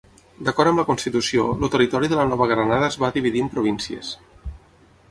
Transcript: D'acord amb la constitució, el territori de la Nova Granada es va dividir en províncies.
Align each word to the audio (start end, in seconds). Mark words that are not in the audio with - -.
D'acord 0.45 0.69
amb 0.71 0.81
la 0.81 0.85
constitució, 0.87 1.45
el 1.67 1.71
territori 1.75 2.09
de 2.15 2.19
la 2.21 2.27
Nova 2.33 2.49
Granada 2.53 2.89
es 2.91 2.99
va 3.05 3.13
dividir 3.19 3.47
en 3.47 3.53
províncies. 3.59 4.13